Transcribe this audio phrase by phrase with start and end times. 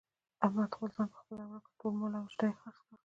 [0.45, 1.73] احمد خپل ځان په خپله ورک کړ.
[1.79, 2.97] ټول مال او شته یې خرڅ کړل.